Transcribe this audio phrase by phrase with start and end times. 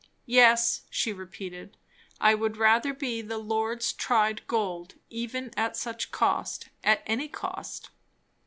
[0.25, 1.77] Yes, she repeated,
[2.19, 7.91] I would rather be the Lord's tried gold, even at such cost; at any cost.